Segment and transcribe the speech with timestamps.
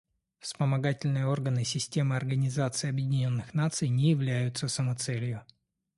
[0.39, 5.45] Вспомогательные органы системы Организации Объединенных Наций не являются самоцелью.